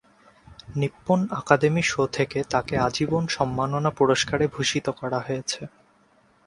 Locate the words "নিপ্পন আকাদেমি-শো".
0.75-2.03